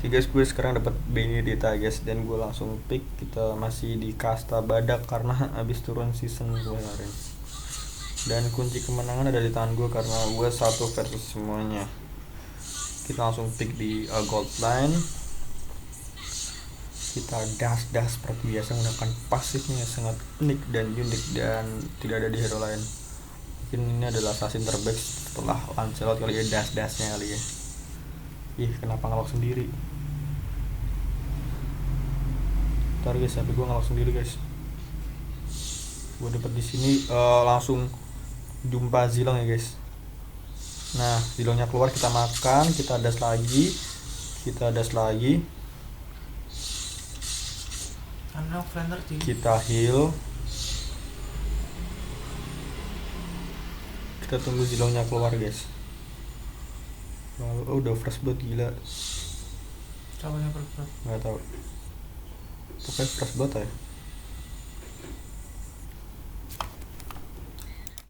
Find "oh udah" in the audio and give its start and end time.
57.40-57.96